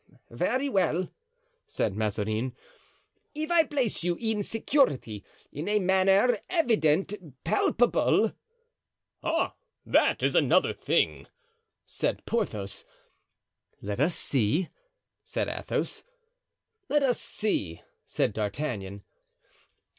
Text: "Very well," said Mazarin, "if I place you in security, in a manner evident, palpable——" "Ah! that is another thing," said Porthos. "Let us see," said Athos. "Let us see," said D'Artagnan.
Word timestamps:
"Very 0.31 0.67
well," 0.67 1.09
said 1.67 1.93
Mazarin, 1.95 2.55
"if 3.35 3.51
I 3.51 3.65
place 3.65 4.01
you 4.03 4.15
in 4.19 4.41
security, 4.41 5.23
in 5.51 5.67
a 5.67 5.77
manner 5.77 6.39
evident, 6.49 7.13
palpable——" 7.43 8.33
"Ah! 9.21 9.53
that 9.85 10.23
is 10.23 10.33
another 10.33 10.73
thing," 10.73 11.27
said 11.85 12.25
Porthos. 12.25 12.83
"Let 13.79 13.99
us 13.99 14.15
see," 14.15 14.69
said 15.23 15.47
Athos. 15.47 16.03
"Let 16.89 17.03
us 17.03 17.19
see," 17.19 17.83
said 18.07 18.33
D'Artagnan. 18.33 19.03